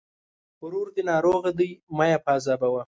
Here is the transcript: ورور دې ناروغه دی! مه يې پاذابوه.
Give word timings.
ورور 0.63 0.87
دې 0.95 1.03
ناروغه 1.11 1.51
دی! 1.59 1.69
مه 1.97 2.05
يې 2.11 2.17
پاذابوه. 2.25 2.79